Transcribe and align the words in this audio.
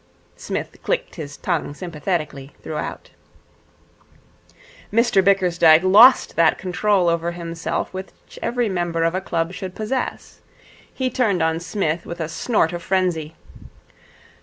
Psmith 0.35 0.81
clicked 0.81 1.13
his 1.13 1.37
tongue 1.37 1.75
sympathetically 1.75 2.53
throughout. 2.63 3.11
Mr 4.91 5.23
Bickersdyke 5.23 5.83
lost 5.83 6.35
that 6.35 6.57
control 6.57 7.07
over 7.07 7.33
himself 7.33 7.93
which 7.93 8.39
every 8.41 8.67
member 8.67 9.03
of 9.03 9.13
a 9.13 9.21
club 9.21 9.53
should 9.53 9.75
possess. 9.75 10.41
He 10.91 11.11
turned 11.11 11.43
on 11.43 11.59
Psmith 11.59 12.07
with 12.07 12.19
a 12.19 12.29
snort 12.29 12.73
of 12.73 12.81
frenzy. 12.81 13.35